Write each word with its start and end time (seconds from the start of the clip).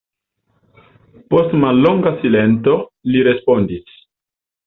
Post 1.33 1.53
mallonga 1.65 2.13
silento, 2.23 2.75
li 3.11 3.23
respondis: 3.31 3.95